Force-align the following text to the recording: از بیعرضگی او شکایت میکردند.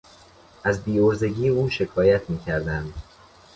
از 0.63 0.83
بیعرضگی 0.83 1.49
او 1.49 1.69
شکایت 1.69 2.29
میکردند. 2.29 2.93